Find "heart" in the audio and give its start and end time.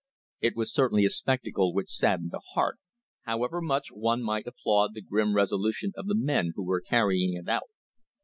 2.55-2.79